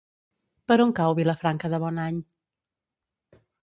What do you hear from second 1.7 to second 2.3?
de Bonany?